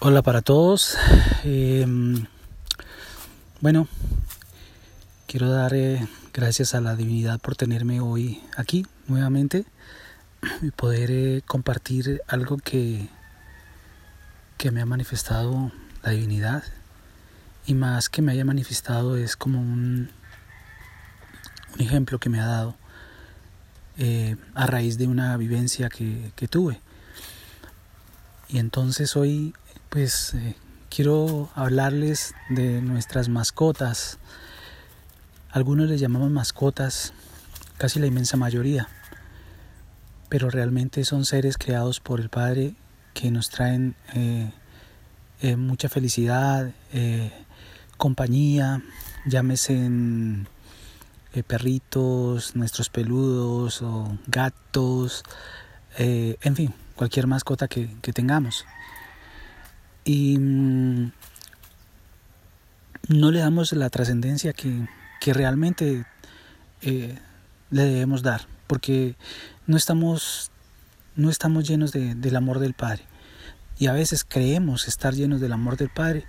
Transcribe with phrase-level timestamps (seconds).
[0.00, 0.96] Hola para todos.
[1.42, 2.24] Em,
[3.60, 3.88] bueno,
[5.26, 9.64] quiero dar eh, gracias a la divinidad por tenerme hoy aquí nuevamente
[10.62, 13.08] y poder eh, compartir algo que,
[14.56, 15.72] que me ha manifestado
[16.04, 16.62] la divinidad
[17.66, 20.10] y más que me haya manifestado es como un,
[21.74, 22.76] un ejemplo que me ha dado
[23.96, 26.80] eh, a raíz de una vivencia que, que tuve.
[28.48, 29.54] Y entonces hoy
[29.88, 30.54] pues eh,
[30.90, 34.18] quiero hablarles de nuestras mascotas.
[35.50, 37.12] Algunos les llamamos mascotas,
[37.78, 38.88] casi la inmensa mayoría,
[40.28, 42.74] pero realmente son seres creados por el Padre
[43.14, 44.52] que nos traen eh,
[45.40, 46.72] eh, mucha felicidad,
[47.96, 48.82] compañía,
[49.26, 49.90] llámese
[51.46, 55.22] perritos, nuestros peludos o gatos,
[55.96, 58.64] en fin, cualquier mascota que tengamos
[60.08, 61.12] y mm,
[63.08, 64.88] no le damos la trascendencia que,
[65.20, 66.06] que, realmente
[66.80, 67.18] eh,
[67.70, 69.16] le debemos dar, porque
[69.66, 70.50] no estamos,
[71.14, 73.02] no estamos llenos de, del amor del Padre.
[73.78, 76.24] Y a veces creemos estar llenos del amor del Padre,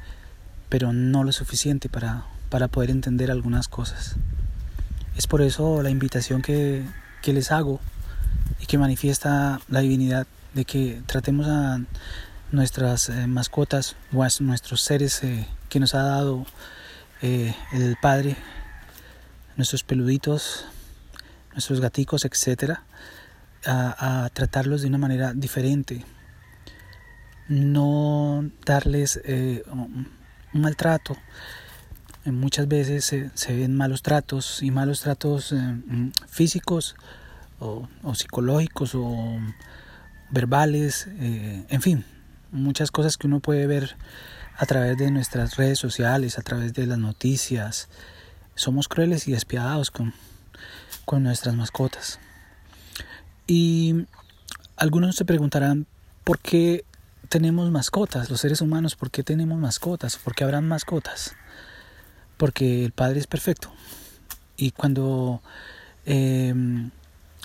[0.68, 4.18] pero no lo suficiente para, para poder entender algunas cosas.
[5.16, 6.84] Es por eso la invitación que,
[7.22, 7.80] que les hago
[8.60, 11.80] y que manifiesta la divinidad de que tratemos a,
[12.52, 16.46] nuestras eh, mascotas, nuestros seres eh, que nos ha dado
[17.22, 18.36] eh, el Padre,
[19.56, 20.66] nuestros peluditos,
[21.52, 22.84] nuestros gaticos, etcétera,
[23.66, 26.06] a, tratarlos de una manera diferente.
[27.50, 30.08] No darles un
[30.54, 31.18] maltrato.
[32.26, 35.54] Muchas veces se, ven malos tratos y malos tratos
[36.28, 36.96] físicos
[37.60, 39.40] o, o, psicológicos o
[40.30, 42.06] verbales, en fin,
[42.52, 43.96] muchas cosas que uno puede ver
[44.58, 47.88] a través de nuestras redes sociales, a través de las noticias.
[48.56, 50.14] Somos crueles y despiadados con,
[51.06, 52.20] con nuestras mascotas.
[53.48, 54.06] Y
[54.76, 55.88] algunos se preguntarán
[56.24, 56.84] por qué
[57.30, 61.36] tenemos mascotas, los seres humanos, por qué tenemos mascotas, por qué habrán mascotas.
[62.38, 63.72] Porque el Padre es perfecto.
[64.58, 65.42] Y cuando
[66.06, 66.54] eh,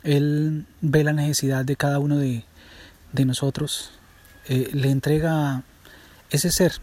[0.02, 2.44] Él ve la necesidad de cada uno de,
[3.12, 3.92] de nosotros,
[4.48, 5.62] eh, le entrega
[6.30, 6.74] ese ser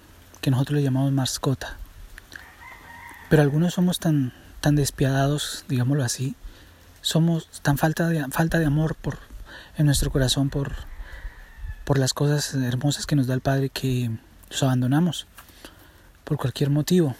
[0.41, 1.77] que nosotros le llamamos mascota.
[3.29, 6.35] Pero algunos somos tan, tan despiadados, digámoslo así,
[7.01, 9.17] somos tan falta de, falta de amor por,
[9.77, 10.73] en nuestro corazón por,
[11.85, 14.11] por las cosas hermosas que nos da el Padre que
[14.49, 15.27] los abandonamos
[16.23, 17.15] por cualquier motivo.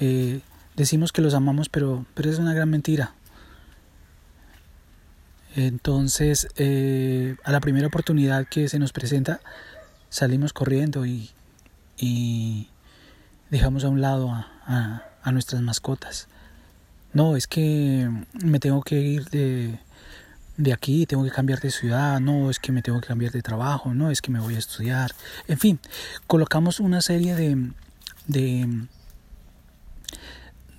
[0.00, 0.40] Eh,
[0.76, 3.12] decimos que los amamos, pero, pero es una gran mentira.
[5.58, 9.40] Entonces, eh, a la primera oportunidad que se nos presenta,
[10.08, 11.32] salimos corriendo y,
[13.50, 16.28] dejamos a un lado a, nuestras mascotas.
[17.12, 18.08] No, es que
[18.44, 22.80] me tengo que ir de, aquí, tengo que cambiar de ciudad, no, es que me
[22.80, 25.10] tengo que cambiar de trabajo, no, es que me voy a estudiar.
[25.48, 25.80] En fin,
[26.28, 27.72] colocamos una serie de,
[28.28, 28.86] de,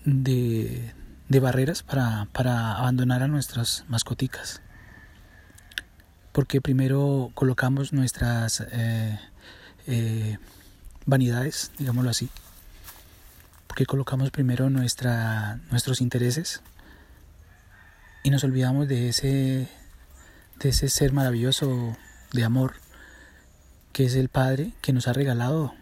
[0.06, 0.94] de,
[1.28, 4.62] de barreras para, para abandonar a nuestras mascoticas
[6.40, 9.20] porque primero colocamos nuestras eh,
[9.88, 10.38] eh,
[11.06, 12.30] vanidades, digámoslo así,
[13.68, 16.62] porque colocamos primero nuestra, nuestros intereses
[18.24, 19.68] y nos olvidamos de ese,
[20.62, 21.98] de ese ser maravilloso
[22.32, 22.76] de amor
[23.92, 25.74] que es el Padre que nos ha regalado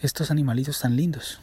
[0.00, 1.38] estos animalitos tan lindos.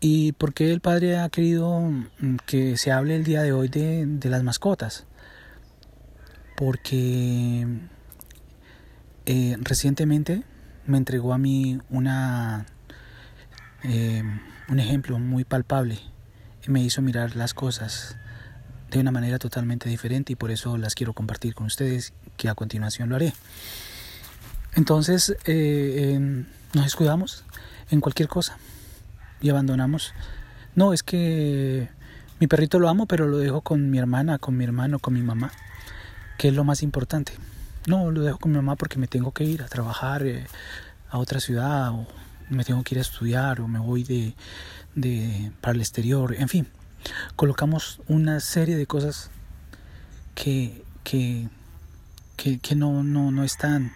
[0.00, 3.68] ¿Y por qué el Padre ha querido mm, que se hable el día de hoy
[3.68, 5.06] de, de las mascotas?
[6.64, 7.66] Porque
[9.26, 10.44] eh, recientemente
[10.86, 12.66] me entregó a mí una,
[13.82, 14.22] eh,
[14.68, 15.98] un ejemplo muy palpable
[16.64, 18.16] y me hizo mirar las cosas
[18.92, 22.54] de una manera totalmente diferente y por eso las quiero compartir con ustedes que a
[22.54, 23.32] continuación lo haré.
[24.76, 26.44] Entonces eh,
[26.74, 27.44] nos escudamos
[27.90, 28.56] en cualquier cosa
[29.40, 30.14] y abandonamos.
[30.76, 31.88] No, es que
[32.38, 35.22] mi perrito lo amo, pero lo dejo con mi hermana, con mi hermano, con mi
[35.22, 35.50] mamá.
[36.42, 37.34] ¿Qué es lo más importante?
[37.86, 40.44] No, lo dejo con mi mamá porque me tengo que ir a trabajar eh,
[41.08, 42.04] a otra ciudad o
[42.50, 44.34] me tengo que ir a estudiar o me voy de,
[44.96, 46.66] de, para el exterior, en fin.
[47.36, 49.30] Colocamos una serie de cosas
[50.34, 51.48] que, que,
[52.36, 53.92] que, no, no, no están.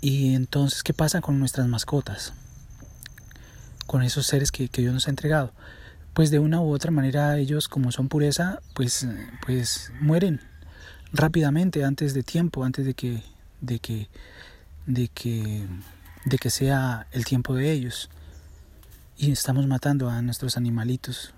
[0.00, 2.32] Y entonces, ¿qué pasa con nuestras mascotas?
[3.86, 5.52] Con esos seres que, que Dios nos ha entregado.
[6.14, 9.06] Pues de una u otra manera ellos, como son pureza, pues,
[9.44, 10.40] pues mueren
[11.14, 13.22] rápidamente, antes de tiempo, antes de que,
[13.60, 14.08] de que,
[14.86, 15.66] de que,
[16.24, 18.10] de que sea el tiempo de ellos.
[19.16, 21.32] Y estamos matando a nuestros animalitos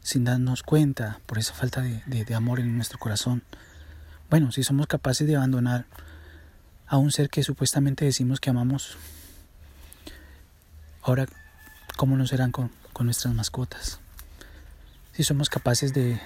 [0.00, 3.42] sin darnos cuenta por esa falta de, de amor en nuestro corazón.
[4.30, 5.84] Bueno, si somos capaces de abandonar
[6.86, 8.96] a un ser que supuestamente decimos que amamos,
[11.02, 11.26] ahora,
[11.96, 14.00] ¿cómo no serán con, con nuestras mascotas?
[15.12, 16.20] Si somos capaces de,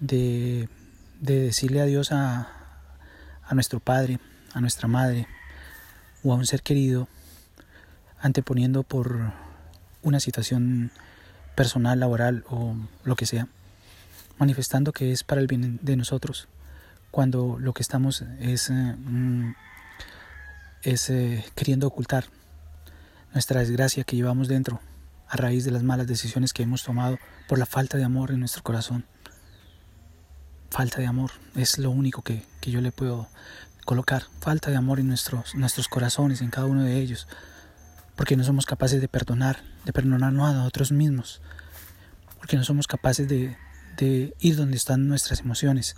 [0.00, 0.68] de,
[1.20, 2.48] de decirle adiós a,
[3.42, 4.20] a nuestro padre,
[4.54, 5.26] a nuestra madre
[6.22, 7.08] o a un ser querido,
[8.20, 9.32] anteponiendo por
[10.02, 10.90] una situación
[11.54, 13.48] personal, laboral o lo que sea,
[14.38, 16.48] manifestando que es para el bien de nosotros,
[17.10, 19.54] cuando lo que estamos es, eh, mm,
[20.82, 22.26] es eh, queriendo ocultar
[23.32, 24.80] nuestra desgracia que llevamos dentro
[25.28, 27.18] a raíz de las malas decisiones que hemos tomado
[27.48, 29.04] por la falta de amor en nuestro corazón.
[30.70, 33.28] Falta de amor es lo único que, que yo le puedo
[33.88, 34.24] colocar.
[34.40, 37.26] Falta de amor en nuestros, nuestros corazones, en cada uno de ellos.
[38.16, 41.40] Porque no somos capaces de perdonar, de perdonarnos a nosotros mismos.
[42.36, 43.56] Porque no somos capaces de,
[44.40, 45.96] ir donde están nuestras emociones.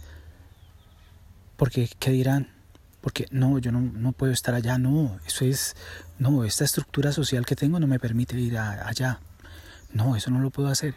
[1.56, 2.52] Porque, ¿qué dirán?
[3.00, 5.74] Porque no, yo no, no, puedo estar allá, no, eso es,
[6.18, 9.18] no, esta estructura social que tengo no me permite ir allá.
[9.92, 10.94] No, eso no lo puedo hacer.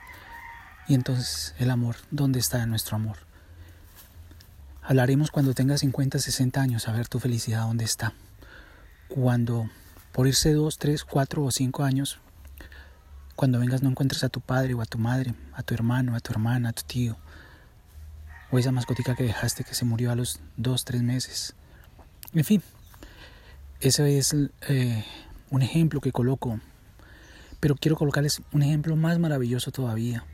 [0.87, 3.32] Y entonces el amor, ¿dónde está nuestro amor?
[4.85, 8.13] Hablaremos cuando tengas 50, 60 años, a ver tu felicidad dónde está.
[9.07, 9.69] Cuando
[10.11, 12.19] por irse 2, 3, 4 o 5 años
[13.35, 16.19] cuando vengas no encuentres a tu padre o a tu madre, a tu hermano, a
[16.19, 17.17] tu hermana, a tu tío,
[18.51, 21.55] o esa mascotica que dejaste que se murió a los dos, tres meses.
[22.33, 22.61] En fin,
[23.79, 24.35] ese es
[24.69, 25.03] eh,
[25.49, 26.59] un ejemplo que coloco,
[27.59, 30.25] pero quiero colocarles un ejemplo más maravilloso todavía.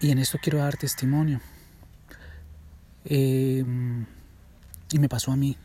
[0.00, 1.40] Y en esto quiero dar testimonio.
[3.04, 3.64] Eh,
[4.90, 5.56] y me pasó a mí.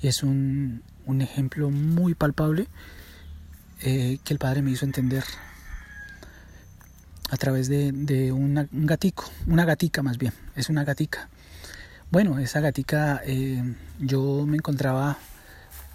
[0.00, 2.66] Y es un, un ejemplo muy palpable
[3.84, 5.24] eh, que el padre me hizo entender
[7.30, 11.28] a través de, un gatico, una gatica más bien, es una gatica.
[12.10, 15.18] Bueno, esa gatica eh, yo me encontraba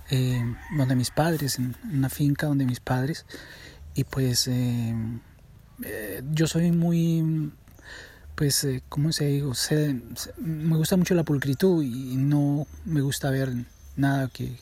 [0.09, 0.43] eh,
[0.75, 3.25] donde mis padres, en una finca donde mis padres,
[3.93, 4.49] y pues
[6.31, 7.51] yo soy muy,
[8.37, 9.53] pues, ¿cómo se digo?
[10.37, 13.51] me gusta mucho la pulcritud y no me gusta ver
[13.95, 14.59] nada que,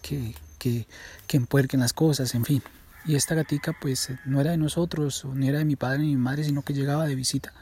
[0.00, 0.86] que, que,
[1.26, 2.62] que empuerquen las cosas, en fin.
[3.04, 6.18] Y esta gatica pues no era de nosotros, ni era de mi padre ni mi
[6.18, 7.52] madre, sino que llegaba de visita.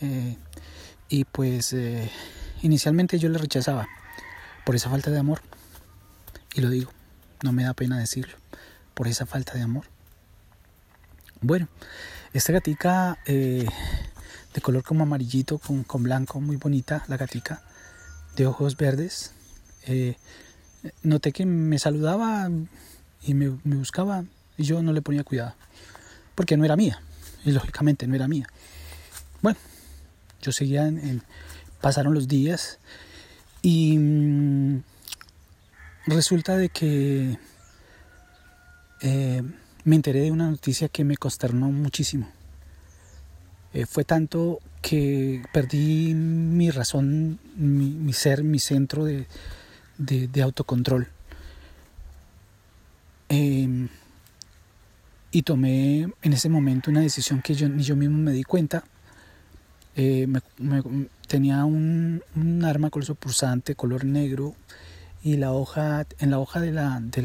[0.00, 0.38] Eh,
[1.10, 2.10] y pues eh,
[2.62, 3.86] inicialmente yo le rechazaba
[4.64, 5.42] por esa falta de amor.
[6.54, 6.90] Y lo digo,
[7.42, 8.38] no me da pena decirlo,
[8.94, 9.84] por esa falta de amor.
[11.42, 11.68] Bueno,
[12.32, 13.66] esta gatica eh,
[14.56, 17.62] de color como amarillito con, con, blanco, muy bonita, la gatica,
[18.36, 19.32] de ojos verdes,
[21.02, 22.48] noté que me saludaba
[23.22, 24.24] y me, buscaba
[24.56, 25.54] y yo no le ponía cuidado,
[26.34, 27.02] porque no era mía,
[27.44, 28.46] y lógicamente no era mía.
[29.42, 29.58] Bueno,
[30.40, 31.22] yo seguía en,
[31.82, 32.78] pasaron los días
[33.60, 34.82] y mm,
[36.06, 37.38] resulta de que
[39.02, 39.42] eh,
[39.84, 42.35] me enteré de una noticia que me consternó muchísimo.
[43.74, 49.26] Eh, fue tanto que perdí mi razón, mi ser, mi centro de,
[49.98, 51.08] de, autocontrol.
[53.28, 53.88] Em,
[55.32, 58.84] y tomé en ese momento una decisión que yo, ni yo mismo me di cuenta.
[59.96, 60.28] Eh,
[61.26, 62.22] tenía un,
[62.64, 64.54] arma pulsante color negro
[65.22, 67.22] y la hoja en la hoja de la de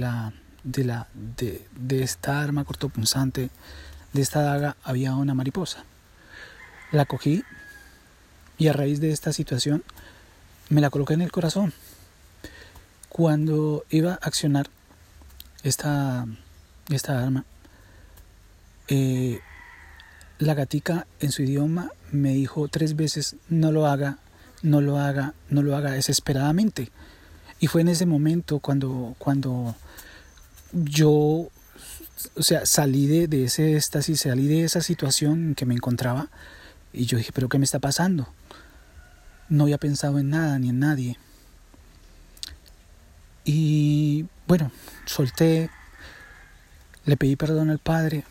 [0.83, 3.49] la de esta arma cortopunzante
[4.13, 5.83] de esta daga había una mariposa
[6.91, 7.43] la cogí
[8.57, 9.83] y a raíz de esta situación
[10.69, 11.73] me la coloqué en el corazón
[13.11, 14.69] cuando iba a accionar
[15.63, 16.25] esta,
[16.89, 17.43] esta arma,
[18.87, 19.39] eh,
[20.39, 24.19] la gatica en su idioma me dijo tres veces no lo haga,
[24.61, 26.89] no lo haga, no lo haga desesperadamente.
[27.59, 29.75] Y fue en ese momento cuando, cuando
[30.71, 31.11] yo
[32.35, 36.29] o sea, salí de, de ese éxtasis, salí de esa situación en que me encontraba
[36.93, 38.27] y yo dije, pero ¿qué me está pasando?
[39.49, 41.17] No había pensado en nada ni en nadie.
[43.43, 44.71] Y bueno,
[45.05, 45.69] solté,
[47.05, 48.23] le pedí perdón al Padre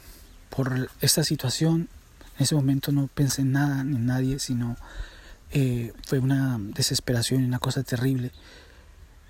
[0.50, 1.88] por esta situación.
[2.37, 4.76] En ese momento no pensé en nada ni en nadie, sino
[5.52, 8.33] eh, fue una desesperación una cosa terrible.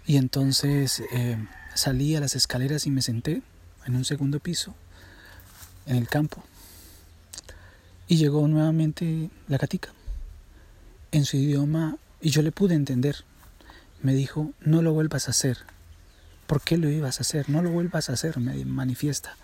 [0.07, 1.37] Y entonces eh,
[1.75, 3.43] salí a las escaleras y me senté
[3.87, 4.75] en un segundo piso,
[5.87, 6.45] en el campo.
[8.11, 9.88] Y llegó nuevamente la catica,
[11.12, 13.25] en su idioma, y yo le pude entender
[14.02, 15.59] me dijo, no lo vuelvas a hacer.
[16.47, 17.49] ¿Por qué lo ibas a hacer?
[17.49, 19.37] No lo vuelvas a hacer, me manifiesta.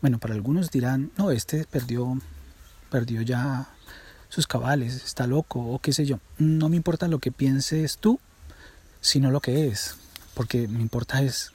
[0.00, 2.20] Bueno, para algunos dirán, no, este perdió,
[2.90, 3.68] perdió ya
[4.28, 6.20] sus cabales, está loco o qué sé yo.
[6.38, 8.20] No me importa lo que pienses tú,
[9.00, 9.96] sino lo que es,
[10.34, 11.52] porque me importa es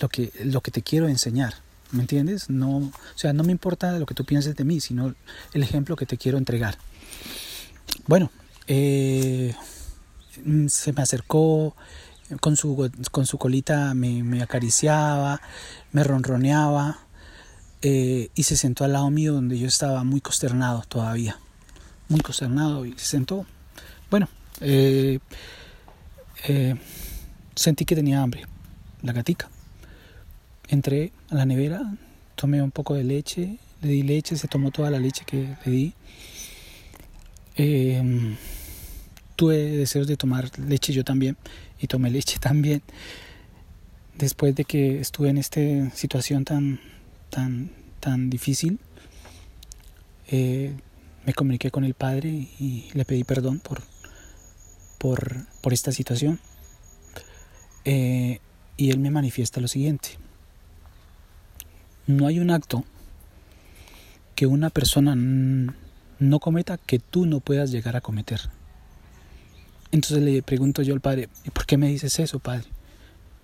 [0.00, 1.54] lo que, lo que te quiero enseñar.
[1.92, 2.50] ¿Me entiendes?
[2.50, 5.14] No, o sea, no me importa lo que tú pienses de mí, sino
[5.52, 6.76] el ejemplo que te quiero entregar.
[8.06, 8.30] Bueno,
[8.66, 9.54] eh,
[10.68, 11.76] se me acercó
[12.40, 15.40] con su, con su colita, me, me acariciaba,
[15.92, 16.98] me ronroneaba
[17.82, 21.38] eh, y se sentó al lado mío donde yo estaba muy consternado todavía,
[22.08, 23.46] muy consternado y se sentó.
[24.10, 24.28] Bueno,
[24.60, 25.20] eh,
[27.54, 28.46] sentí que tenía hambre,
[29.02, 29.48] la gatica.
[30.68, 31.80] Entré a la nevera,
[32.36, 35.70] tomé un poco de leche, le di leche, se tomó toda la leche que le
[35.70, 35.92] di.
[37.56, 38.36] Em,
[39.36, 41.36] tuve deseos de tomar leche yo también
[41.78, 42.82] y tomé leche también.
[44.16, 46.80] Después de que estuve en esta situación tan,
[47.30, 48.78] tan, tan difícil,
[50.28, 50.72] eh,
[51.26, 53.82] me comuniqué con el Padre y le pedí perdón por,
[54.98, 56.38] por, por esta situación.
[57.84, 58.38] Eh,
[58.76, 60.23] y Él me manifiesta lo siguiente.
[62.06, 62.84] No hay un acto
[64.34, 68.40] que una persona no cometa que tú no puedas llegar a cometer.
[69.90, 72.64] Entonces le pregunto yo al padre, ¿y por qué me dices eso, padre?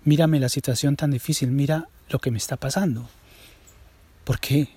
[0.03, 3.07] Mírame la situación tan difícil, mira lo que me está pasando.
[4.25, 4.69] ¿Por qué?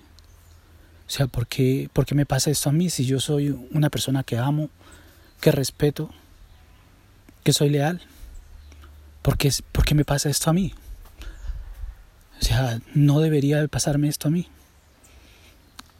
[1.07, 3.89] O sea, ¿por qué, ¿por qué me pasa esto a mí si yo soy una
[3.89, 4.69] persona que amo,
[5.41, 6.09] que respeto,
[7.43, 8.01] que soy leal?
[9.21, 10.73] ¿Por qué, ¿Por qué me pasa esto a mí?
[12.41, 14.47] O sea, no debería pasarme esto a mí.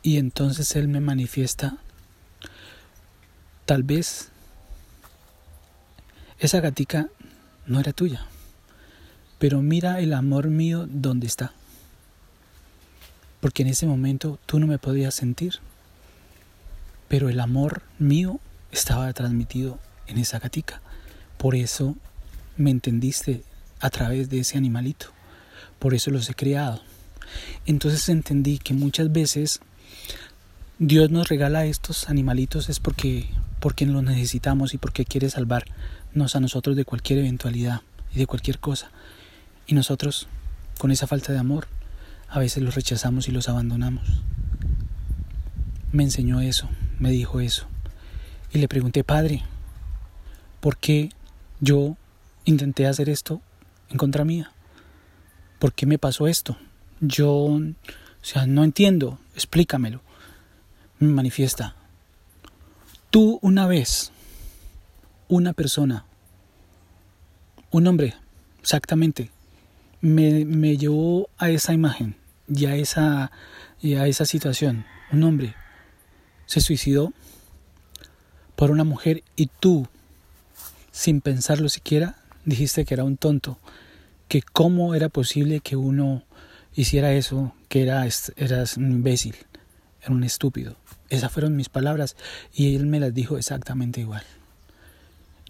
[0.01, 1.77] Y entonces Él me manifiesta,
[3.65, 4.29] tal vez
[6.37, 7.07] esa gatica
[7.65, 8.27] no era tuya,
[9.39, 11.53] pero mira el amor mío donde está.
[13.39, 15.55] Porque en ese momento tú no me podías sentir,
[17.07, 18.39] pero el amor mío
[18.71, 20.81] estaba transmitido en esa gatica.
[21.37, 21.95] Por eso
[22.57, 23.43] me entendiste
[23.79, 25.14] a través de ese animalito
[25.85, 26.81] por eso los he creado.
[27.67, 29.59] Entonces entendí que muchas veces
[30.79, 33.27] Dios nos regala estos animalitos es porque,
[33.59, 37.81] porque los necesitamos y porque quiere salvarnos a nosotros de cualquier eventualidad
[38.15, 38.89] y de cualquier cosa.
[39.67, 40.27] Y nosotros,
[40.79, 41.67] con esa falta de amor,
[42.29, 44.23] a veces los rechazamos y los abandonamos.
[45.91, 47.67] Me enseñó eso, me dijo eso.
[48.51, 49.43] Y le pregunté, Padre,
[50.61, 51.11] ¿por qué
[51.59, 51.95] yo
[52.43, 53.39] intenté hacer esto
[53.91, 54.51] en contra mía?
[55.65, 56.55] ¿Por qué me pasó esto?
[57.01, 57.73] Yo, o
[58.21, 59.99] sea, no entiendo, explícamelo.
[60.99, 61.73] Me manifiesta.
[63.09, 64.11] Tú una vez,
[65.27, 66.05] una persona,
[67.71, 68.13] un hombre,
[68.61, 69.31] exactamente,
[70.01, 72.15] me, me llevó a esa imagen
[72.47, 73.31] y a esa,
[73.81, 74.85] y a esa situación.
[75.11, 75.55] Un hombre
[76.45, 77.11] se suicidó
[78.55, 79.87] por una mujer y tú,
[80.91, 83.57] sin pensarlo siquiera, dijiste que era un tonto,
[84.27, 86.23] que cómo era posible que uno
[86.73, 89.35] hiciera eso, que era, eras un imbécil,
[90.01, 90.75] era un estúpido.
[91.09, 92.15] Esas fueron mis palabras
[92.53, 94.23] y él me las dijo exactamente igual.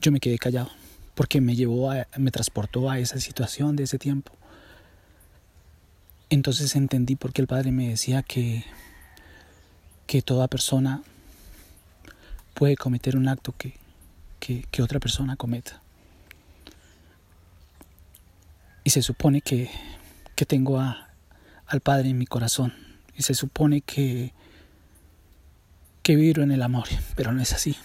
[0.02, 0.70] Yo me quedé callado
[1.16, 4.34] porque me llevó a, me transportó a esa situación de ese tiempo.
[6.30, 8.66] Entonces entendí por qué el padre me decía que,
[10.06, 11.02] que toda persona
[12.54, 13.74] puede cometer un acto que,
[14.40, 15.82] que otra persona cometa.
[18.86, 19.70] Y se supone que,
[20.36, 21.10] que tengo a,
[21.66, 22.74] al Padre en mi corazón.
[23.16, 24.34] Y se supone que,
[26.04, 27.76] que vibro en el amor, pero no es así.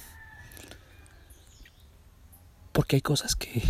[2.73, 3.62] Porque hay cosas que,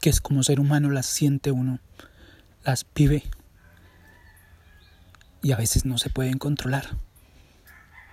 [0.00, 1.80] que es como ser humano las siente uno,
[2.64, 3.24] las vive
[5.42, 6.96] y a veces no se pueden controlar.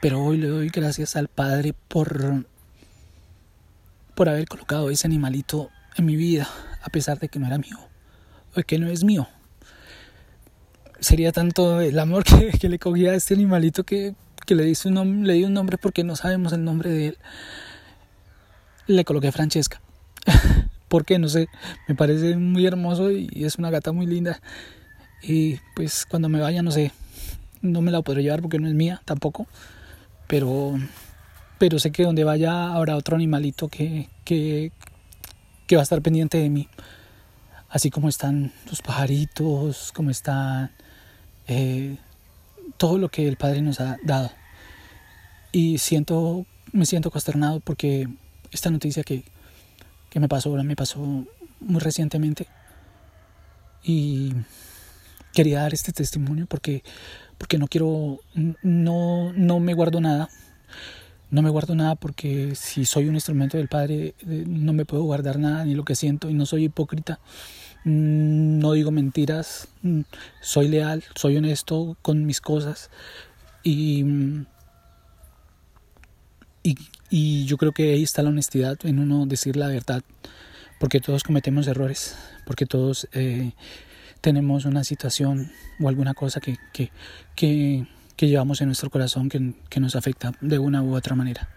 [0.02, 2.48] Pero hoy le doy gracias al Padre por
[4.18, 6.50] por haber colocado ese animalito en mi vida,
[6.82, 7.78] a pesar de que no era mío,
[8.56, 9.28] o que no es mío.
[11.00, 12.24] Sería tanto el amor
[12.60, 14.16] que, le cogía a este animalito que,
[14.48, 17.18] le, di un le di un nombre porque no sabemos el nombre de él.
[18.88, 19.82] Le coloqué Francesca.
[20.88, 21.20] ¿Por qué?
[21.20, 21.48] No sé.
[21.88, 24.42] Me parece muy hermoso y es una gata muy linda.
[25.22, 26.92] Y pues cuando me vaya, no sé.
[27.62, 29.46] No me la podré llevar porque no es mía tampoco.
[30.26, 30.80] Pero
[31.60, 34.72] pero sé que donde vaya habrá otro animalito que, que,
[35.66, 36.68] que va a estar pendiente de mí.
[37.70, 40.72] Así como están los pajaritos, como está
[41.48, 41.98] eh,
[42.78, 44.32] todo lo que el Padre nos ha dado.
[45.52, 48.08] y siento, me siento consternado porque
[48.52, 49.24] esta noticia que,
[50.10, 51.26] que me pasó, me pasó
[51.60, 52.48] muy recientemente
[53.84, 54.34] y
[55.34, 56.84] quería dar este testimonio porque,
[57.38, 58.20] porque no quiero,
[58.62, 60.30] no, no me guardo nada.
[61.30, 65.04] No me guardo nada porque si soy un instrumento del Padre eh, no me puedo
[65.04, 67.20] guardar nada ni lo que siento y no soy hipócrita,
[67.84, 70.02] mm, no digo mentiras, mm,
[70.42, 72.90] soy leal, soy honesto con mis cosas
[73.64, 74.06] y,
[77.10, 80.04] y, yo creo que ahí está la honestidad en uno decir la verdad
[80.80, 82.16] porque todos cometemos errores,
[82.46, 83.52] porque todos eh,
[84.22, 86.58] tenemos una situación o alguna cosa que,
[87.36, 91.50] que, que llevamos en nuestro corazón que, que nos afecta de una u otra manera.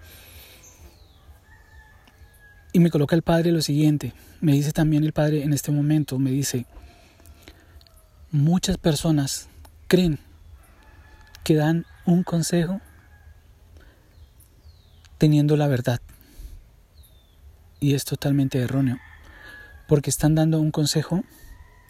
[2.72, 6.20] Y me coloca el Padre lo siguiente, me dice también el Padre en este momento,
[6.20, 6.66] me dice,
[8.30, 9.48] muchas personas
[9.88, 10.20] creen
[11.42, 12.80] que dan un consejo
[15.18, 16.00] teniendo la verdad.
[17.80, 18.98] Y es totalmente erróneo
[19.90, 21.24] porque están dando un consejo,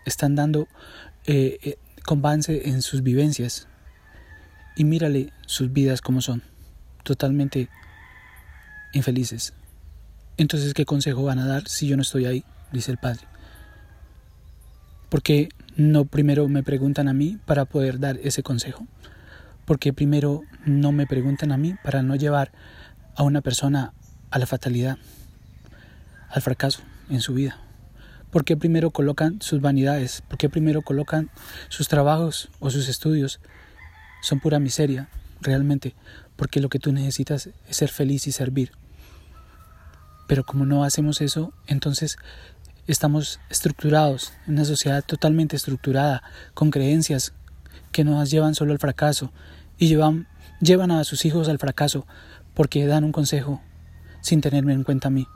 [0.06, 0.68] están dando
[1.26, 3.68] eh, eh, con base en sus vivencias.
[4.76, 6.42] Y mírale sus vidas como son,
[7.02, 7.68] totalmente
[8.92, 9.54] infelices.
[10.36, 12.44] Entonces, ¿qué consejo van a dar si yo no estoy ahí?
[12.72, 13.26] Dice el Padre.
[15.08, 18.86] Porque no primero me preguntan a mí para poder dar ese consejo.
[19.64, 22.52] Porque primero no me preguntan a mí para no llevar
[23.16, 23.92] a una persona
[24.30, 24.98] a la fatalidad,
[26.28, 27.58] al fracaso en su vida.
[28.30, 30.22] ¿Por qué primero colocan sus vanidades?
[30.22, 31.30] ¿Por qué primero colocan
[31.68, 33.40] sus trabajos o sus estudios?
[34.20, 35.08] Son pura miseria,
[35.40, 35.94] realmente,
[36.36, 38.72] porque lo que tú necesitas es ser feliz y servir.
[40.26, 42.16] Pero como no hacemos eso, entonces
[42.86, 46.22] estamos estructurados, en una sociedad totalmente estructurada,
[46.54, 47.32] con creencias
[47.92, 49.32] que nos llevan solo al fracaso
[49.78, 50.28] y llevan,
[50.60, 52.06] llevan a sus hijos al fracaso
[52.54, 53.60] porque dan un consejo
[54.20, 55.26] sin tenerme en cuenta a mí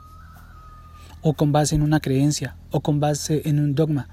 [1.27, 4.07] o con base en una creencia, o con base en un dogma.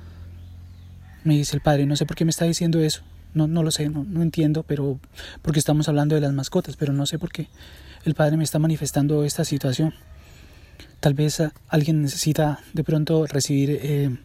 [1.24, 3.02] Me dice el padre, no sé por qué me está diciendo eso,
[3.34, 4.98] no, no lo sé, no, entiendo, pero
[5.42, 7.48] porque estamos hablando de las mascotas, pero no sé por qué
[8.04, 9.94] el padre me está manifestando esta situación.
[11.00, 14.16] Tal vez alguien necesita de pronto recibir eh,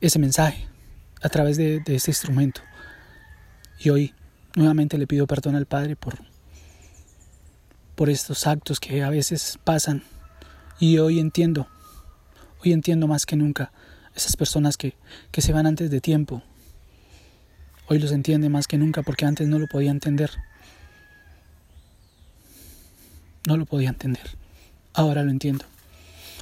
[0.00, 0.66] ese mensaje
[1.22, 2.60] a través de, de este instrumento.
[3.78, 4.14] Y hoy
[4.56, 6.18] nuevamente le pido perdón al Padre por,
[7.94, 10.02] por estos actos que a veces pasan
[10.78, 11.68] y hoy entiendo,
[12.64, 13.72] hoy entiendo más que nunca
[14.14, 14.94] esas personas que,
[15.30, 16.42] que se van antes de tiempo.
[17.86, 20.30] Hoy los entiende más que nunca porque antes no lo podía entender.
[23.46, 24.24] No lo podía entender.
[24.94, 25.66] Ahora lo entiendo.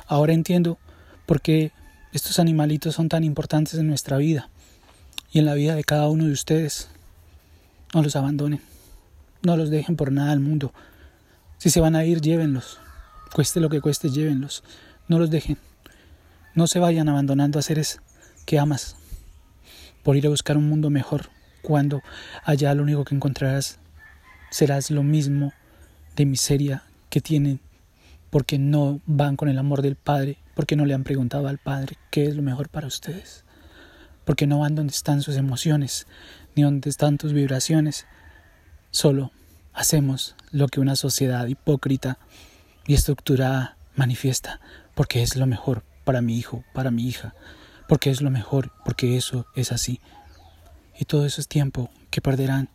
[0.07, 0.79] Ahora entiendo
[1.27, 1.73] por qué
[2.13, 4.51] estos animalitos son tan importantes en nuestra vida
[5.33, 6.89] y en la vida de cada uno de ustedes.
[7.93, 8.61] No los abandonen.
[9.43, 10.73] No los dejen por nada al mundo.
[11.59, 12.79] Si se van a ir, llévenlos.
[13.35, 14.63] Cueste lo que cueste, llévenlos.
[15.09, 15.59] No los dejen.
[16.55, 18.01] No se vayan abandonando a seres
[18.47, 18.97] que amas
[20.03, 21.31] por ir a buscar un mundo mejor,
[21.63, 22.03] cuando
[22.45, 23.79] allá lo único que encontrarás
[24.51, 25.53] serás lo mismo
[26.17, 27.61] de miseria que tienen
[28.33, 31.99] porque no van con el amor del Padre, porque no le han preguntado al Padre
[32.11, 33.45] qué es lo mejor para ustedes,
[34.25, 36.07] porque no van donde están sus emociones,
[36.55, 38.07] ni donde están tus vibraciones.
[38.91, 39.33] Solo
[39.75, 42.19] hacemos lo que una sociedad hipócrita
[42.87, 44.61] y estructurada manifiesta,
[44.95, 47.35] porque es lo mejor para mi hijo, para mi hija,
[47.93, 50.01] porque es lo mejor, porque eso es así.
[50.99, 52.71] Y todo eso es tiempo que perderán,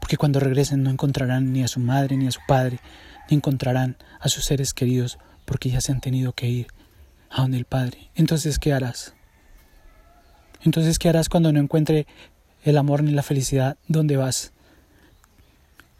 [0.00, 2.80] porque cuando regresen no encontrarán ni a su madre ni a su padre,
[3.30, 6.66] ni encontrarán a sus seres queridos, porque ya se han tenido que ir
[7.30, 8.10] a donde el Padre.
[8.16, 9.14] Entonces, ¿qué harás?
[10.62, 12.08] Entonces, ¿qué harás cuando no encuentre
[12.64, 13.78] el amor ni la felicidad?
[13.86, 14.52] ¿Dónde vas?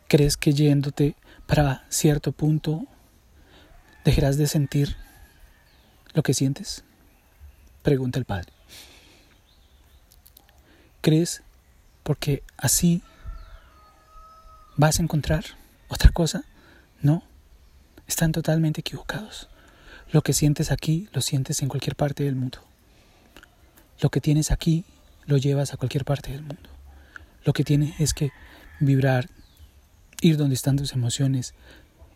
[0.09, 1.15] ¿Crees que yéndote
[1.47, 2.89] para cierto punto
[4.05, 4.97] ¿Dejarás de sentir
[6.15, 6.83] lo que sientes?
[7.83, 8.53] Pregunta el Padre.
[11.01, 11.43] ¿Crees
[12.03, 13.03] porque así
[14.77, 15.45] vas a encontrar
[15.89, 16.45] otra cosa?
[17.01, 17.23] No,
[18.07, 19.49] están totalmente equivocados.
[20.13, 22.59] Lo que sientes aquí lo sientes en cualquier parte del mundo.
[24.01, 24.85] Lo que tienes aquí
[25.27, 26.69] lo llevas a cualquier parte del mundo.
[27.45, 28.31] Lo que tienes es que
[28.81, 29.31] vibrar,
[30.21, 31.55] ir donde están tus emociones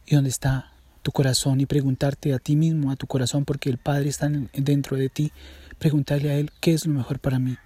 [0.05, 0.74] y donde está
[1.05, 4.97] tu corazón y preguntarte a ti mismo, a tu corazón, porque el Padre está dentro
[4.97, 5.33] de ti,
[5.79, 7.57] preguntarle a Él qué es lo mejor para mí.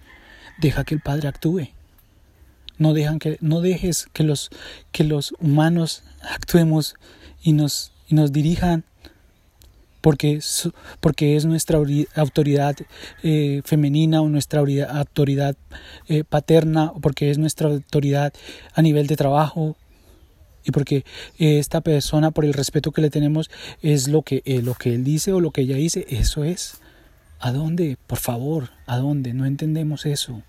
[0.59, 1.69] Deja que el Padre actúe.
[2.77, 4.49] No, dejan que, no dejes que los,
[4.91, 6.95] que los humanos actuemos
[7.41, 8.83] y nos, y nos dirijan
[10.01, 10.39] porque,
[10.99, 11.79] porque es nuestra
[12.15, 12.75] autoridad
[13.23, 15.55] eh, femenina o nuestra autoridad
[16.09, 18.33] eh, paterna o porque es nuestra autoridad
[18.73, 19.77] a nivel de trabajo
[20.63, 21.05] y porque
[21.37, 23.49] esta persona por el respeto que le tenemos
[23.81, 26.81] es lo que eh, lo que él dice o lo que ella dice eso es
[27.41, 27.97] ¿A dónde?
[28.05, 29.33] Por favor, ¿a dónde?
[29.33, 30.43] No entendemos eso.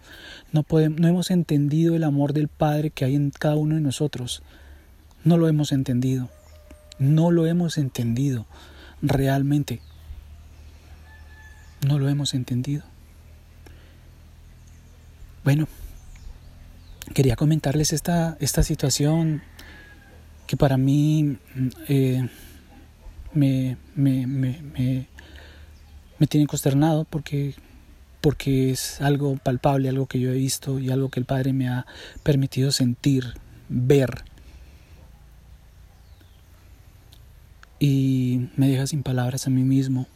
[0.51, 3.81] No, podemos, no hemos entendido el amor del Padre que hay en cada uno de
[3.81, 4.43] nosotros.
[5.23, 6.29] No lo hemos entendido.
[6.99, 8.45] No lo hemos entendido
[9.03, 9.81] realmente.
[11.87, 12.83] No lo hemos entendido.
[15.45, 15.69] Bueno,
[17.15, 19.43] quería comentarles esta, esta situación
[20.51, 21.39] que para mí
[21.87, 22.29] eh,
[23.33, 25.07] me, me, me,
[26.19, 27.55] me tiene consternado porque,
[28.21, 31.69] porque es algo palpable, algo que yo he visto y algo que el Padre me
[31.69, 31.87] ha
[32.25, 33.35] permitido sentir,
[33.69, 34.25] ver.
[37.79, 40.09] Y me deja sin palabras a mí mismo.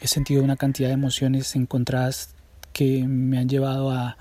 [0.00, 2.30] He sentido una cantidad de emociones encontradas
[2.72, 4.16] que me han llevado a,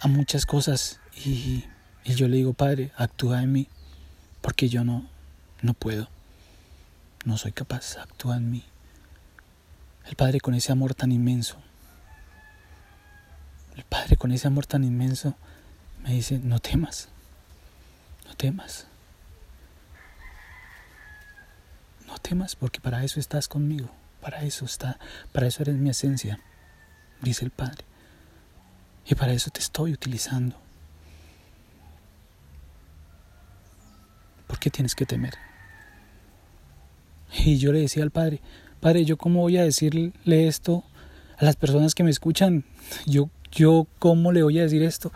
[0.00, 1.64] a muchas cosas y,
[2.04, 3.68] yo le digo, Padre, actúa en mí,
[4.40, 5.06] porque yo no,
[5.60, 6.08] no puedo.
[7.24, 8.64] No soy capaz, actúa en mí.
[10.06, 11.58] El Padre con ese amor tan inmenso.
[13.76, 15.34] El Padre con ese amor tan inmenso
[16.02, 17.08] me dice, no temas,
[18.26, 18.86] no temas.
[22.06, 23.90] No temas porque para eso estás conmigo,
[24.22, 24.98] para eso está,
[25.32, 26.40] para eso eres mi esencia,
[27.20, 27.89] dice el Padre.
[29.06, 30.56] Y para eso te estoy utilizando.
[34.46, 35.34] ¿Por qué tienes que temer?
[37.44, 38.40] Y yo le decía al padre,
[38.80, 40.84] padre, ¿yo cómo voy a decirle esto
[41.38, 42.64] a las personas que me escuchan?
[43.06, 45.12] Yo, yo ¿cómo le voy a decir esto?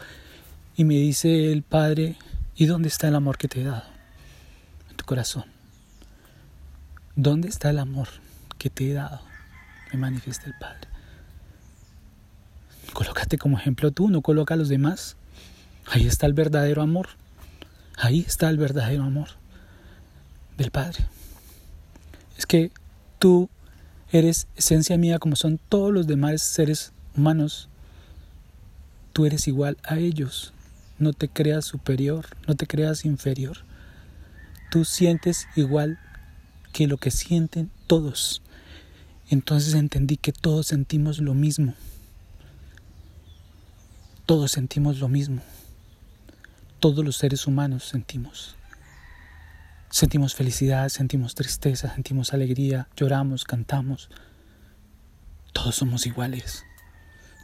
[0.77, 2.17] Y me dice el padre,
[2.55, 3.85] ¿y dónde está el amor que te he dado?
[4.91, 5.45] En tu corazón.
[7.17, 8.09] ¿Dónde está el amor
[8.59, 9.21] que te he dado?
[9.93, 10.94] Me manifiesta el padre.
[12.95, 15.17] Colócate como ejemplo tú, no coloca a los demás.
[15.87, 17.09] Ahí está el verdadero amor.
[17.99, 19.29] Ahí está el verdadero amor
[20.57, 21.05] del Padre
[22.37, 22.71] es que
[23.19, 23.49] tú
[24.11, 27.69] eres esencia mía como son todos los demás seres humanos.
[29.13, 30.53] Tú eres igual a ellos.
[30.99, 33.59] No te creas superior, no te creas inferior.
[34.71, 35.99] Tú sientes igual
[36.73, 38.43] que lo que sienten todos.
[39.31, 41.75] Entonces entendí que todos sentimos lo mismo.
[44.27, 45.43] Todos sentimos lo mismo.
[46.81, 48.57] Todos los seres humanos sentimos.
[49.91, 54.09] Sentimos felicidad, sentimos tristeza, sentimos alegría, lloramos, cantamos.
[55.53, 56.65] Todos somos iguales.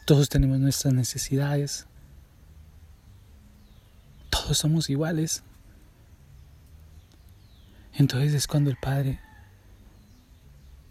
[0.07, 1.87] Todos tenemos nuestras necesidades.
[4.31, 5.43] Todos somos iguales.
[7.93, 9.21] Entonces es cuando el Padre,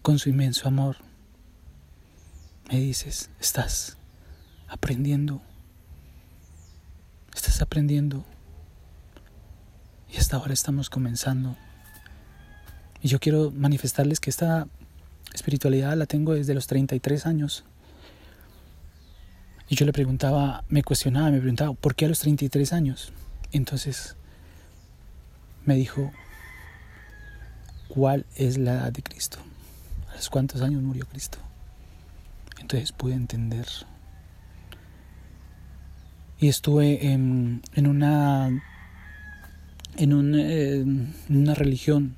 [0.03, 0.97] con su inmenso amor,
[2.71, 3.97] me dices, estás
[4.67, 5.41] aprendiendo,
[7.37, 8.25] estás aprendiendo
[10.11, 11.55] y hasta ahora estamos comenzando.
[13.01, 14.67] Y yo quiero manifestarles que esta
[15.33, 17.63] espiritualidad la tengo desde los 33 años.
[19.69, 23.13] Y yo le preguntaba, me cuestionaba, me preguntaba, ¿por qué a los 33 años?
[23.51, 24.15] Entonces
[25.65, 26.11] me dijo,
[27.87, 29.37] ¿cuál es la edad de Cristo?
[30.11, 31.37] ¿A los cuántos años murió Cristo?
[32.59, 33.67] Entonces pude entender.
[36.39, 38.49] Y estuve en, en una
[39.97, 40.85] en, eh,
[41.29, 42.15] una religión,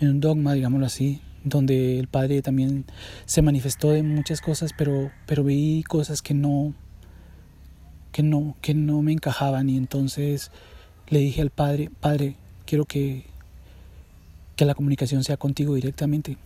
[0.00, 2.84] en un dogma, digámoslo así, donde el Padre también
[3.26, 6.74] se manifestó de muchas cosas, pero, pero vi cosas que no,
[8.12, 10.50] que no, que no me encajaban y entonces
[11.08, 12.36] le dije al Padre, Padre,
[12.66, 13.26] quiero que,
[14.56, 16.36] que la comunicación sea contigo directamente.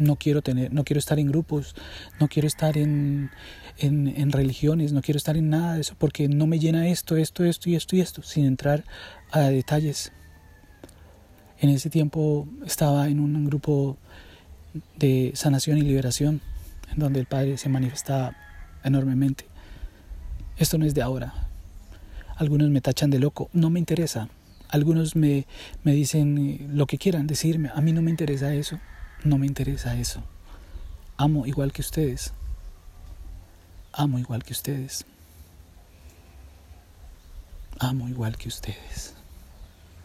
[0.00, 1.76] No quiero tener, no quiero estar en grupos,
[2.18, 3.30] no quiero estar en,
[3.78, 7.44] en, religiones, no quiero estar en nada de eso, porque no me llena esto, esto,
[7.44, 8.84] esto y esto y esto, sin entrar
[9.30, 10.10] a detalles.
[11.58, 13.98] En ese tiempo estaba en un grupo
[14.96, 16.40] de sanación y liberación,
[16.92, 18.34] en donde el Padre se manifestaba
[18.82, 19.44] enormemente.
[20.56, 21.34] Esto no es de ahora.
[22.36, 24.28] Algunos me tachan de loco, no me interesa.
[24.68, 25.46] Algunos me,
[25.82, 28.78] me dicen lo que quieran decirme, a mí no me interesa eso,
[29.24, 30.22] no me interesa eso.
[31.16, 32.32] Amo igual que ustedes.
[33.92, 35.04] Amo igual que ustedes.
[37.78, 39.14] Amo igual que ustedes.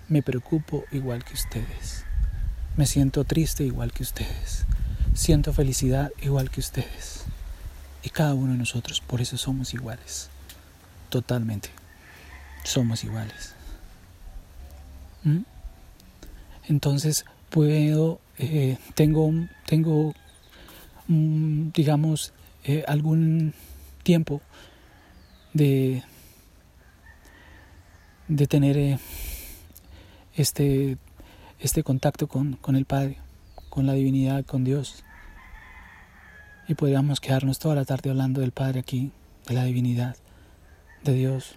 [0.07, 2.05] Me preocupo igual que ustedes.
[2.77, 4.65] Me siento triste igual que ustedes.
[5.13, 7.23] Siento felicidad igual que ustedes.
[8.03, 10.29] Y cada uno de nosotros, por eso somos iguales.
[11.09, 11.69] Totalmente.
[12.63, 13.53] Somos iguales.
[15.23, 15.43] ¿Mm?
[16.67, 19.31] Entonces puedo, eh, tengo,
[19.65, 20.13] tengo
[21.07, 23.53] digamos, eh, algún
[24.03, 24.41] tiempo
[25.53, 26.03] de,
[28.27, 28.99] de tener eh,
[30.35, 30.97] este,
[31.59, 33.17] este contacto con, con el Padre,
[33.69, 35.03] con la divinidad, con Dios.
[36.67, 39.11] Y podríamos quedarnos toda la tarde hablando del Padre aquí,
[39.47, 40.15] de la divinidad,
[41.03, 41.55] de Dios,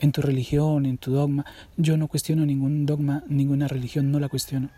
[0.00, 1.44] en tu religión, en tu dogma.
[1.76, 4.70] Yo no cuestiono ningún dogma, ninguna religión, no la cuestiono.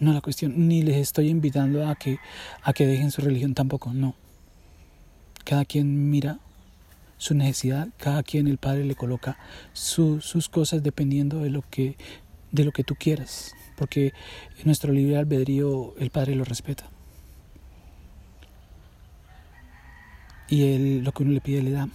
[0.00, 2.18] No la cuestiono, ni les estoy invitando a que,
[2.62, 4.14] a que dejen su religión tampoco, no.
[5.44, 6.40] Cada quien mira
[7.18, 9.38] su necesidad, cada quien el Padre le coloca
[9.74, 11.96] sus cosas dependiendo de lo que
[12.52, 14.12] de lo que tú quieras, porque
[14.64, 16.88] nuestro libre albedrío el Padre lo respeta.
[20.48, 21.88] Y él lo que uno le pide le da.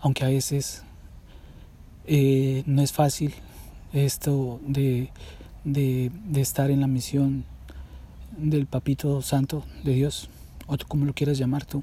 [0.00, 0.82] Aunque a veces
[2.06, 3.34] eh, no es fácil
[3.92, 5.10] esto de,
[5.64, 7.44] de, de estar en la misión
[8.36, 10.30] del Papito Santo de Dios,
[10.66, 11.82] o tú como lo quieras llamar tú.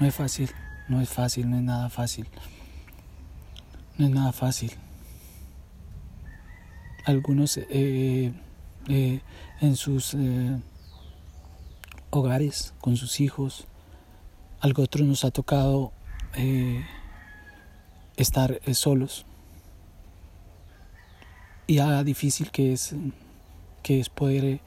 [0.00, 0.50] No es fácil.
[0.86, 2.26] No es fácil, no es nada fácil.
[3.96, 4.70] No es nada fácil.
[7.06, 8.32] Algunos eh,
[8.88, 9.20] eh,
[9.60, 10.60] en sus eh,
[12.10, 13.66] hogares, con sus hijos,
[14.60, 15.92] algo otro nos ha tocado
[18.16, 19.24] estar solos.
[21.66, 22.94] Y a difícil que es,
[23.82, 24.60] que es poder,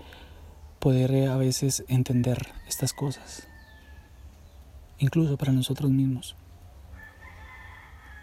[0.80, 3.48] poder a veces entender estas cosas
[5.00, 6.36] incluso para nosotros mismos.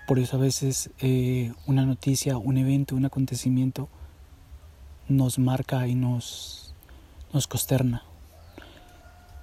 [0.07, 3.89] Por eso a veces eh, una noticia, un evento, un acontecimiento
[5.09, 6.75] nos marca y nos,
[7.33, 8.03] nos consterna.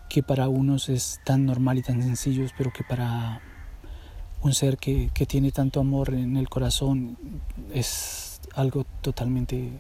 [0.10, 3.42] Que para unos es tan normal y tan sencillo, pero que para
[4.42, 7.18] un ser que, que tiene tanto amor en el corazón
[7.74, 9.80] es algo totalmente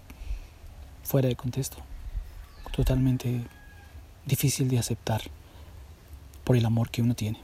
[1.04, 1.78] fuera de contexto,
[2.72, 3.46] totalmente
[4.26, 5.22] difícil de aceptar
[6.44, 7.40] por el amor que uno tiene.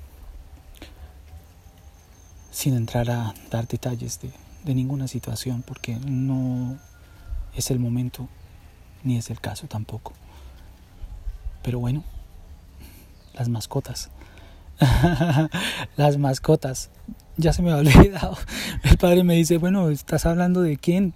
[2.51, 4.31] Sin entrar a dar detalles de,
[4.73, 6.77] ninguna situación, porque no
[7.55, 8.27] es el momento
[9.03, 10.13] ni es el caso tampoco.
[11.63, 12.03] Pero bueno,
[13.33, 14.09] las mascotas.
[15.95, 16.89] las mascotas.
[17.37, 18.37] Ya se me ha olvidado.
[18.83, 21.13] El padre me dice, bueno, ¿estás hablando de quién?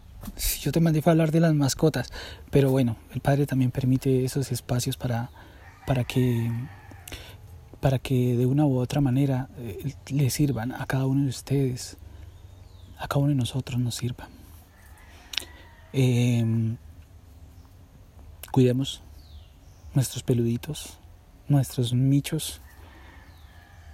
[0.61, 2.11] Yo te mandé a hablar de las mascotas.
[2.51, 5.31] Pero bueno, el padre también permite esos espacios para,
[5.85, 6.51] para que
[7.81, 11.97] para que de una u otra manera eh, le sirvan a cada uno de ustedes,
[12.97, 14.29] a cada uno de nosotros nos sirva.
[15.91, 16.77] Em,
[18.51, 19.01] cuidemos
[19.95, 20.99] nuestros peluditos,
[21.47, 22.61] nuestros michos,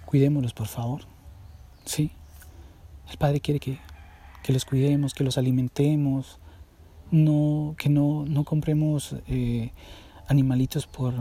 [0.04, 1.02] cuidémoslos por favor,
[1.86, 2.12] ¿sí?
[3.10, 3.78] El Padre quiere que,
[4.42, 6.38] que los cuidemos, que los alimentemos,
[7.10, 9.72] no, que no, no compremos eh,
[10.26, 11.14] animalitos por,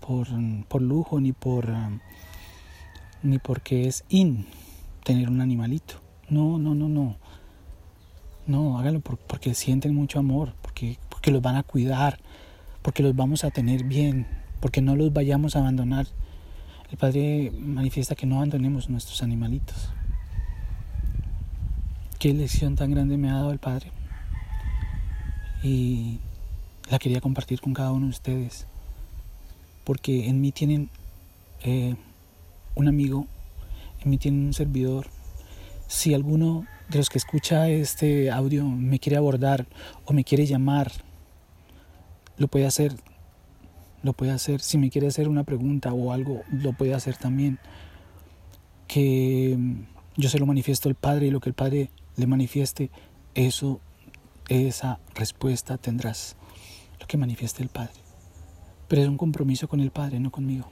[0.00, 1.68] por, lujo ni por
[3.22, 4.46] ni porque es in
[5.04, 6.00] tener un animalito.
[6.28, 7.16] No, no, no, no.
[8.46, 12.18] No, hágalo porque sienten mucho amor, porque, porque los van a cuidar,
[12.82, 14.26] porque los vamos a tener bien,
[14.60, 16.06] porque no los vayamos a abandonar.
[16.90, 19.92] El Padre manifiesta que no abandonemos nuestros animalitos.
[22.20, 23.90] Qué lección tan grande me ha dado el Padre.
[25.62, 26.18] Y
[26.90, 28.66] la quería compartir con cada uno de ustedes
[29.84, 30.90] porque en mí tienen
[31.62, 31.96] eh,
[32.74, 33.26] un amigo,
[34.04, 35.06] en mí tienen un servidor.
[35.88, 39.66] Si alguno de los que escucha este audio me quiere abordar
[40.04, 40.92] o me quiere llamar,
[42.36, 42.94] lo puede hacer.
[44.02, 44.60] Lo puede hacer.
[44.60, 47.58] Si me quiere hacer una pregunta o algo, lo puede hacer también.
[48.86, 49.58] Que
[50.18, 52.90] yo se lo manifiesto al Padre y lo que el Padre le manifieste,
[53.34, 53.80] eso,
[54.48, 56.36] esa respuesta tendrás.
[57.00, 57.94] Lo que manifieste el Padre.
[58.88, 60.68] Pero es un compromiso con el Padre, no conmigo.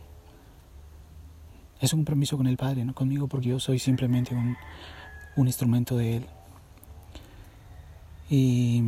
[1.80, 4.56] Es un compromiso con el Padre, no conmigo, porque yo soy simplemente un,
[5.46, 6.26] instrumento de Él.
[8.28, 8.82] Y,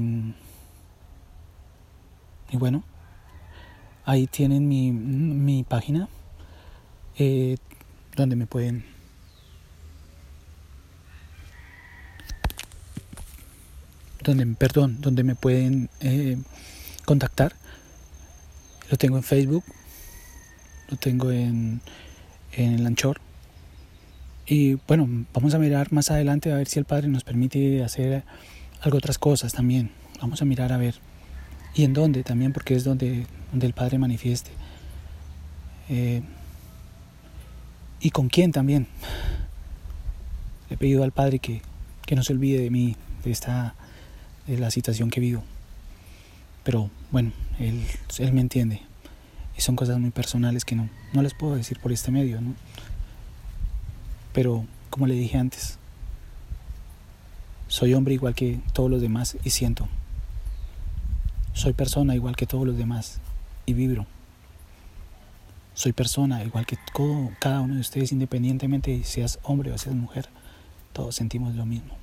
[2.50, 2.82] y bueno,
[4.04, 6.08] ahí tienen mi, página
[7.16, 7.56] eh,
[8.16, 8.84] donde me pueden
[14.36, 16.38] donde perdón donde me pueden eh,
[17.04, 17.54] contactar
[18.90, 19.64] lo tengo en Facebook,
[20.88, 21.80] lo tengo en,
[22.52, 23.20] en el Anchor.
[24.46, 28.24] Y bueno, vamos a mirar más adelante a ver si el Padre nos permite hacer
[28.80, 29.90] algo otras cosas también.
[30.20, 30.96] Vamos a mirar a ver.
[31.72, 34.50] Y en dónde también, porque es donde, donde el Padre manifieste.
[35.88, 36.22] Eh,
[38.00, 38.88] y con quién también.
[40.68, 41.62] He pedido al Padre que,
[42.04, 43.76] que no se olvide de mí, de esta
[44.58, 45.42] la situación que vivo.
[46.64, 47.84] Pero bueno, él,
[48.18, 48.82] él me entiende.
[49.56, 52.40] Y son cosas muy personales que no, no les puedo decir por este medio.
[54.32, 55.78] Pero, como le dije antes,
[57.70, 59.86] Soy hombre igual que todos los demás y siento.
[61.52, 63.20] Soy persona igual que todos los demás
[63.64, 64.06] y vibro.
[65.74, 69.94] Soy persona igual que todo, cada uno de ustedes, independientemente de seas hombre o seas
[69.94, 70.28] mujer.
[70.92, 71.99] Todos sentimos lo mismo.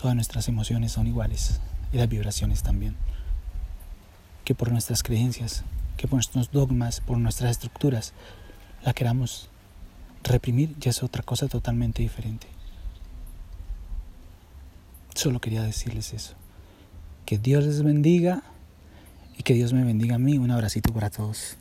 [0.00, 1.60] Todas nuestras emociones son iguales
[1.92, 2.96] y las vibraciones también.
[4.46, 5.62] Que por nuestras creencias,
[5.98, 8.14] que por nuestros dogmas, por nuestras estructuras,
[8.82, 9.50] la queramos
[10.22, 12.46] reprimir ya es otra cosa totalmente diferente.
[15.14, 16.32] Solo quería decirles eso.
[17.26, 18.42] Que Dios les bendiga
[19.36, 20.38] y que Dios me bendiga a mí.
[20.38, 21.58] Un abracito para todos.